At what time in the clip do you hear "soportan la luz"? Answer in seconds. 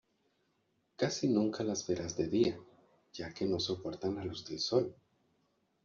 3.59-4.43